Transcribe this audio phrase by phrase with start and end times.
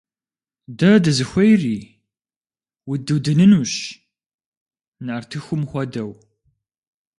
[0.77, 1.77] Дэ дызыхуейри?
[2.91, 3.73] Удудынынущ!
[5.05, 6.11] Нартыхум хуэдэу.